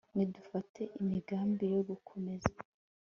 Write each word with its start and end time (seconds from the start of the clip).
nidufate 0.15 0.81
imigambi 1.01 1.65
yo 1.75 1.81
gukomeza 1.89 2.53